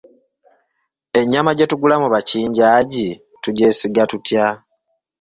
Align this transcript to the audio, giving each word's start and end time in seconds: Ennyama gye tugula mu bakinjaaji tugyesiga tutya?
Ennyama 1.19 1.51
gye 1.57 1.69
tugula 1.71 1.95
mu 2.03 2.07
bakinjaaji 2.13 3.07
tugyesiga 3.43 4.03
tutya? 4.11 4.47